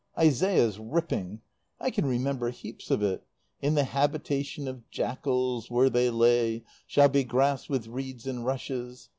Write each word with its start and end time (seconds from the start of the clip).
Isaiah's 0.17 0.79
ripping. 0.79 1.41
I 1.79 1.91
can 1.91 2.07
remember 2.07 2.49
heaps 2.49 2.89
of 2.89 3.03
it: 3.03 3.23
'in 3.61 3.75
the 3.75 3.83
habitation 3.83 4.67
of 4.67 4.89
jackals, 4.89 5.69
where 5.69 5.91
they 5.91 6.09
lay, 6.09 6.63
shall 6.87 7.07
be 7.09 7.23
grass 7.23 7.69
with 7.69 7.85
reeds 7.85 8.25
and 8.25 8.43
rushes. 8.43 9.09